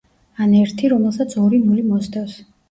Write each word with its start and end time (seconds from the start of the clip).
ან 0.45 0.55
ერთი 0.59 0.89
რომელსაც 0.93 1.35
ორი 1.43 1.61
ნული 1.67 1.85
მოსდევს. 1.93 2.41